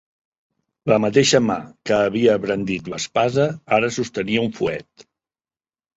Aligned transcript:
La 0.91 0.95
mateixa 1.03 1.41
mà 1.49 1.57
que 1.89 1.99
havia 2.07 2.37
brandit 2.47 2.89
l'espasa 2.95 3.45
ara 3.79 3.93
sostenia 3.99 4.47
un 4.49 4.55
fuet. 4.61 5.07